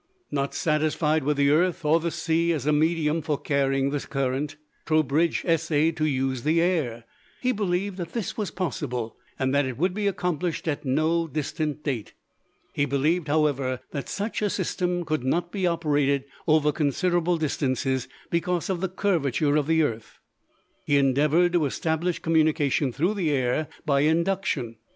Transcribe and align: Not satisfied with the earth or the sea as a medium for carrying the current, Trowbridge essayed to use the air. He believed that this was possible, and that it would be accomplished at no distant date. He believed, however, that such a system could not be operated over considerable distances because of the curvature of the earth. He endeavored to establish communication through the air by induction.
Not 0.31 0.55
satisfied 0.55 1.23
with 1.23 1.37
the 1.37 1.51
earth 1.51 1.85
or 1.85 1.99
the 1.99 2.09
sea 2.09 2.51
as 2.53 2.65
a 2.65 2.73
medium 2.73 3.21
for 3.21 3.37
carrying 3.37 3.91
the 3.91 3.99
current, 3.99 4.55
Trowbridge 4.87 5.45
essayed 5.45 5.95
to 5.97 6.07
use 6.07 6.41
the 6.41 6.59
air. 6.59 7.03
He 7.39 7.51
believed 7.51 7.97
that 7.97 8.13
this 8.13 8.35
was 8.35 8.49
possible, 8.49 9.15
and 9.37 9.53
that 9.53 9.67
it 9.67 9.77
would 9.77 9.93
be 9.93 10.07
accomplished 10.07 10.67
at 10.67 10.83
no 10.83 11.27
distant 11.27 11.83
date. 11.83 12.13
He 12.73 12.85
believed, 12.85 13.27
however, 13.27 13.79
that 13.91 14.09
such 14.09 14.41
a 14.41 14.49
system 14.49 15.05
could 15.05 15.23
not 15.23 15.51
be 15.51 15.67
operated 15.67 16.23
over 16.47 16.71
considerable 16.71 17.37
distances 17.37 18.07
because 18.31 18.71
of 18.71 18.81
the 18.81 18.89
curvature 18.89 19.55
of 19.55 19.67
the 19.67 19.83
earth. 19.83 20.17
He 20.83 20.97
endeavored 20.97 21.53
to 21.53 21.67
establish 21.67 22.17
communication 22.17 22.91
through 22.91 23.13
the 23.13 23.29
air 23.29 23.67
by 23.85 23.99
induction. 23.99 24.77